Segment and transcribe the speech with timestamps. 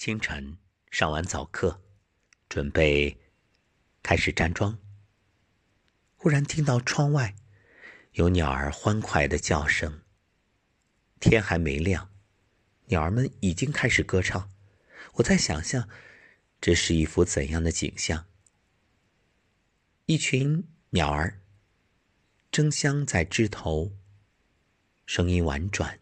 [0.00, 0.56] 清晨
[0.90, 1.82] 上完早课，
[2.48, 3.20] 准备
[4.02, 4.78] 开始站桩，
[6.16, 7.36] 忽然听到窗外
[8.12, 10.00] 有鸟儿欢快的叫声。
[11.20, 12.10] 天还没亮，
[12.86, 14.50] 鸟儿们已经开始歌唱。
[15.16, 15.86] 我在想象，
[16.62, 18.24] 这是一幅怎样的景象？
[20.06, 21.42] 一群鸟儿
[22.50, 23.92] 争相在枝头，
[25.04, 26.00] 声音婉转。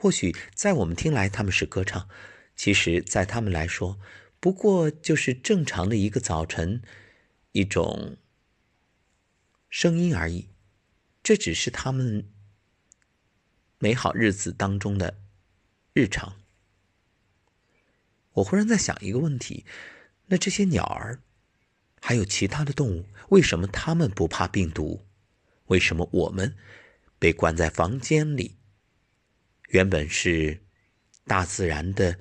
[0.00, 2.08] 或许在我们听来，他们是歌唱；
[2.54, 3.98] 其实，在他们来说，
[4.38, 6.80] 不过就是正常的一个早晨，
[7.50, 8.16] 一种
[9.68, 10.50] 声音而已。
[11.20, 12.30] 这只是他们
[13.78, 15.18] 美好日子当中的
[15.92, 16.36] 日常。
[18.34, 19.66] 我忽然在想一个问题：
[20.26, 21.20] 那这些鸟儿，
[22.00, 25.04] 还有其他的动物，为什么他们不怕病毒？
[25.66, 26.56] 为什么我们
[27.18, 28.57] 被关在房间里？
[29.68, 30.62] 原本是
[31.24, 32.18] 大自然的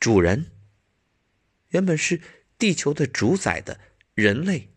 [0.00, 0.52] 主人，
[1.68, 2.20] 原本是
[2.58, 3.78] 地球的主宰的
[4.14, 4.70] 人类，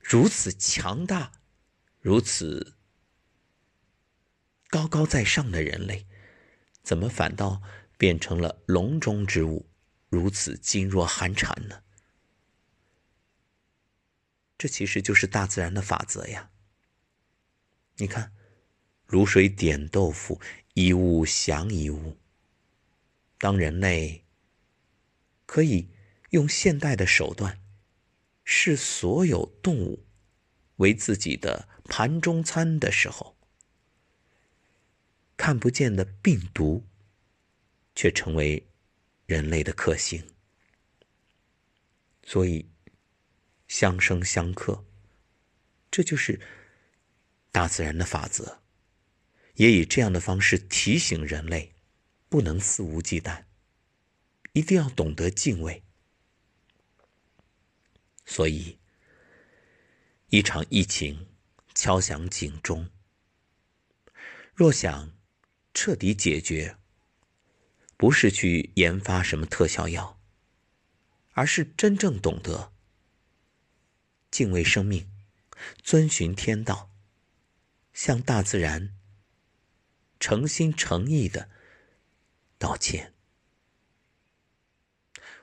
[0.00, 1.32] 如此强大，
[2.00, 2.74] 如此
[4.68, 6.06] 高高在上的人类，
[6.82, 7.62] 怎么反倒
[7.98, 9.68] 变成了笼中之物，
[10.08, 11.82] 如此噤若寒蝉呢？
[14.56, 16.50] 这其实就是大自然的法则呀。
[17.96, 18.32] 你看，
[19.08, 20.40] 卤水点豆腐。
[20.76, 22.18] 一物降一物。
[23.38, 24.26] 当人类
[25.46, 25.88] 可以
[26.30, 27.58] 用现代的手段
[28.44, 30.04] 视所有动物
[30.76, 33.38] 为自己的盘中餐的时候，
[35.38, 36.84] 看不见的病毒
[37.94, 38.68] 却成为
[39.24, 40.22] 人类的克星。
[42.22, 42.68] 所以，
[43.66, 44.84] 相生相克，
[45.90, 46.38] 这就是
[47.50, 48.60] 大自然的法则。
[49.56, 51.74] 也以这样的方式提醒人类，
[52.28, 53.44] 不能肆无忌惮，
[54.52, 55.82] 一定要懂得敬畏。
[58.24, 58.78] 所以，
[60.28, 61.28] 一场疫情
[61.74, 62.90] 敲响警钟。
[64.54, 65.12] 若想
[65.72, 66.76] 彻底解决，
[67.96, 70.20] 不是去研发什么特效药，
[71.32, 72.72] 而是真正懂得
[74.30, 75.10] 敬畏生命，
[75.82, 76.90] 遵循天道，
[77.94, 78.92] 向大自然。
[80.26, 81.48] 诚心诚意的
[82.58, 83.14] 道歉。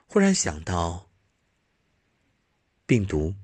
[0.04, 1.10] 忽然想到，
[2.84, 3.34] 病毒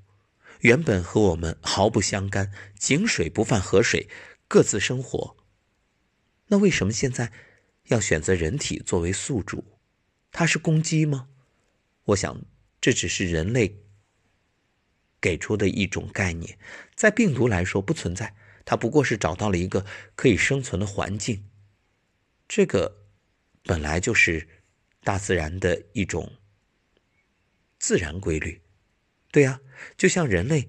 [0.59, 4.07] 原本和我们毫不相干，井水不犯河水，
[4.47, 5.35] 各自生活。
[6.49, 7.33] 那为什么现在
[7.85, 9.79] 要选择人体作为宿主？
[10.31, 11.29] 它是攻击吗？
[12.03, 12.39] 我想，
[12.79, 13.79] 这只是人类
[15.19, 16.59] 给出的一种概念，
[16.93, 18.35] 在病毒来说不存在。
[18.65, 19.85] 它不过是找到了一个
[20.15, 21.49] 可以生存的环境，
[22.47, 23.05] 这个
[23.63, 24.47] 本来就是
[25.03, 26.33] 大自然的一种
[27.79, 28.61] 自然规律，
[29.31, 29.61] 对呀，
[29.97, 30.67] 就像人类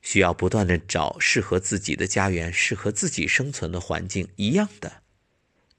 [0.00, 5.02] 需要不断的找适合自己的家园、适合自己生存的环境一样的。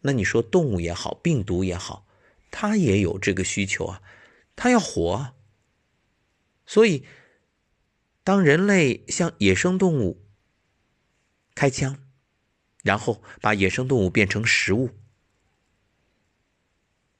[0.01, 2.05] 那你说动物也好，病毒也好，
[2.51, 4.01] 它也有这个需求啊，
[4.55, 5.33] 它要活啊。
[6.65, 7.05] 所以，
[8.25, 10.26] 当人类像野生动物，
[11.57, 11.97] 开枪，
[12.83, 14.91] 然后把野生动物变成食物。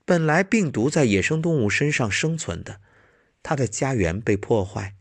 [0.06, 2.80] 本来病毒在野生动物身上生存的，
[3.42, 4.96] 它的家园被破坏，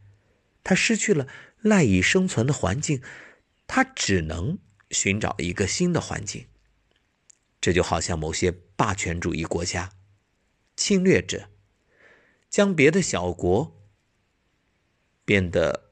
[0.64, 1.28] 它失去了
[1.60, 3.02] 赖以生存的环境，
[3.66, 4.58] 它只能
[4.90, 6.46] 寻找一个新的环境。
[7.60, 9.92] 这就好像某些霸权主义国家、
[10.76, 11.50] 侵略者，
[12.48, 13.86] 将别的小国
[15.26, 15.85] 变得。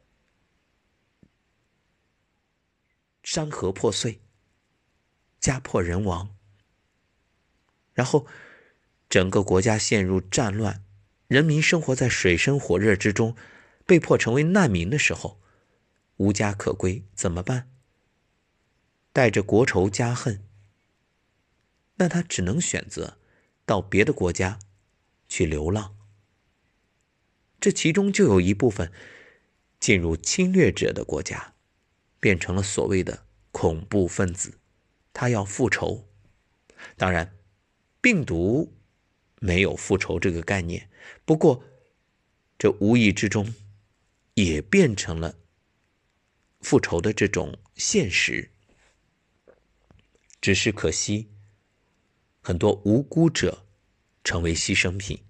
[3.25, 4.21] 山河破碎，
[5.41, 6.37] 家破人亡，
[7.95, 8.27] 然后
[9.09, 10.85] 整个国家陷入战乱，
[11.27, 13.35] 人民生活在水深火热之中，
[13.87, 15.41] 被迫成为难民的时候，
[16.19, 17.71] 无家可归，怎么办？
[19.15, 20.45] 带着国仇家恨，
[21.95, 23.17] 那他只能选择
[23.65, 24.59] 到别的国家
[25.29, 25.97] 去流浪。
[27.59, 28.93] 这其中就有一部分
[29.81, 31.54] 进入侵略者的国家。
[32.25, 34.59] 变成了所谓的恐怖分子，
[35.13, 36.09] 他要复仇。
[36.97, 37.37] 当然，
[38.01, 38.73] 病毒
[39.41, 40.89] 没有复仇这个概念，
[41.27, 41.63] 不过
[42.57, 43.55] 这无意之中
[44.33, 45.37] 也变成了
[46.63, 48.51] 复仇的这种现实。
[50.41, 51.29] 只是可惜，
[52.41, 53.67] 很多无辜者
[54.25, 55.23] 成为牺牲品，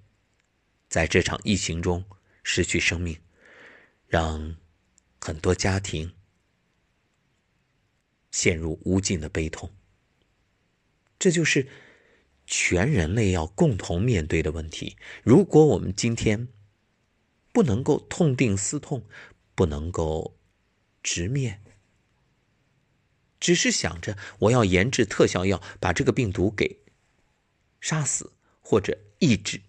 [0.88, 2.04] 在这场疫情中
[2.44, 3.20] 失去生命，
[4.06, 4.54] 让
[5.20, 6.14] 很多家庭。
[8.34, 9.70] 陷入无尽的悲痛。
[11.20, 11.68] 这就是
[12.46, 14.96] 全人类要共同面对的问题。
[15.22, 16.48] 如果我们今天
[17.52, 19.04] 不能够痛定思痛，
[19.54, 20.36] 不能够
[21.00, 21.62] 直面，
[23.38, 26.80] 只是想着我要研制特效药把这个病毒给
[27.80, 29.60] 杀死或者抑制，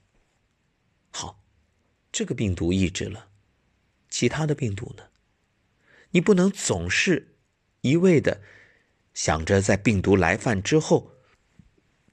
[1.11, 1.43] 好，
[2.11, 3.29] 这个病毒抑制了，
[4.09, 5.03] 其他的病毒呢？
[6.09, 7.34] 你不能总是
[7.85, 8.41] 一味的
[9.13, 11.11] 想着在病毒来犯之后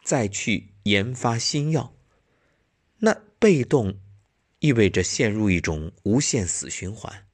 [0.04, 1.94] 再去研发新药，
[2.98, 3.98] 那被动。
[4.58, 7.26] 意味着陷入一种无限死循环，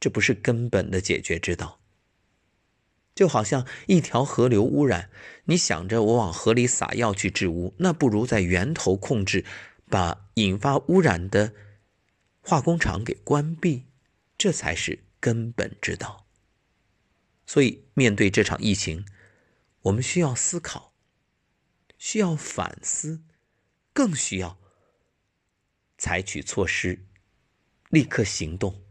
[0.00, 1.80] 这不是根本的解决之道。
[3.14, 5.10] 就好像一条河流污染，
[5.44, 9.44] 你想着我往河里撒药去治污，那不如在源头控制，
[9.90, 11.52] 把引发污染的
[12.40, 13.84] 化工厂给关闭，
[14.38, 16.23] 这才是根本之道。
[17.46, 19.06] 所以，面对这场疫情，
[19.82, 20.94] 我们需要思考，
[21.98, 23.22] 需要反思，
[23.92, 24.58] 更需要。
[25.96, 27.06] 采取措施，
[27.88, 28.82] 立刻行动，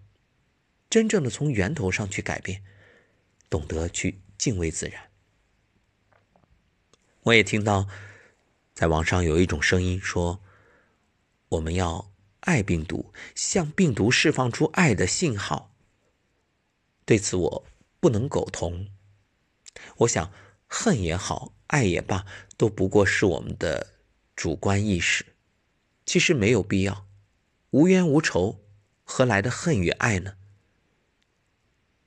[0.89, 2.63] 真正的从源头上去改变，
[3.49, 5.11] 懂得去敬畏自然。
[7.23, 7.87] 我也听到，
[8.73, 10.41] 在网上有一种声音说，
[11.49, 15.75] 我们要爱病毒，向病毒释放出爱的信号。
[17.05, 17.65] 对此我
[18.03, 18.89] 不能苟同。
[19.99, 20.33] 我想，
[20.67, 22.25] 恨也好，爱也罢，
[22.57, 23.93] 都不过是我们的
[24.35, 25.37] 主观意识。
[26.05, 27.07] 其实没有必要，
[27.69, 28.59] 无冤无仇，
[29.05, 30.35] 何来的恨与爱呢？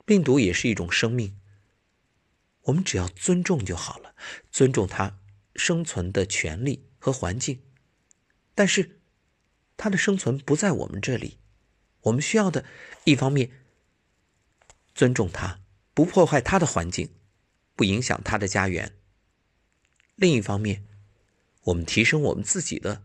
[0.05, 1.41] 病毒也是一种生命，
[2.65, 4.15] 我们只要尊重就好了，
[4.51, 5.19] 尊重它
[5.55, 7.63] 生存的权利和环境。
[8.55, 9.01] 但是，
[9.79, 11.39] 它的生存不在我们这里，
[12.03, 12.67] 我们需要的，
[13.05, 13.51] 一方面
[14.95, 15.63] 尊重它，
[15.97, 17.09] 不破坏他的环境，
[17.75, 18.91] 不影响他的家园；
[20.15, 20.85] 另一方面，
[21.63, 23.05] 我们提升我们自己的。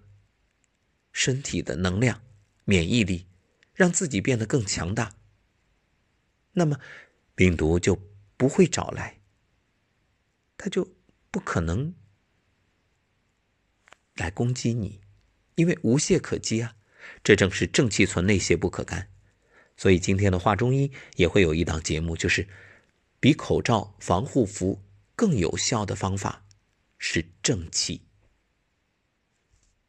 [1.13, 2.21] 身体的能量、
[2.63, 3.27] 免疫力，
[3.73, 5.15] 让自己变得更强大。
[6.53, 6.79] 那么，
[7.35, 7.97] 病毒就
[8.38, 9.19] 不会找来，
[10.57, 10.89] 它就
[11.29, 11.93] 不可能
[14.15, 15.01] 来攻击你，
[15.55, 16.75] 因为无懈可击啊！
[17.23, 19.09] 这正是正气存内，邪不可干。
[19.75, 22.47] 所以今天的话中医也会有一档节目，就是
[23.21, 24.81] 比口罩、防护服
[25.15, 26.44] 更有效的方法
[26.97, 28.01] 是正气。